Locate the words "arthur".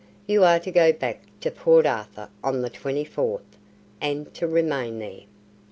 1.85-2.29